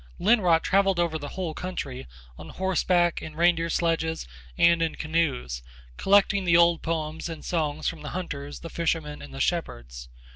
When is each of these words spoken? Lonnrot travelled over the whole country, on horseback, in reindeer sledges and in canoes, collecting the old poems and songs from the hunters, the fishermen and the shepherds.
Lonnrot 0.17 0.63
travelled 0.63 0.99
over 0.99 1.19
the 1.19 1.27
whole 1.29 1.53
country, 1.53 2.07
on 2.35 2.49
horseback, 2.49 3.21
in 3.21 3.35
reindeer 3.35 3.69
sledges 3.69 4.27
and 4.57 4.81
in 4.81 4.95
canoes, 4.95 5.61
collecting 5.95 6.43
the 6.43 6.57
old 6.57 6.81
poems 6.81 7.29
and 7.29 7.45
songs 7.45 7.87
from 7.87 8.01
the 8.01 8.09
hunters, 8.09 8.61
the 8.61 8.69
fishermen 8.71 9.21
and 9.21 9.31
the 9.31 9.39
shepherds. 9.39 10.09